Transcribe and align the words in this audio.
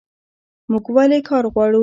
موږ 0.71 0.85
ولې 0.95 1.19
کار 1.29 1.45
غواړو؟ 1.53 1.79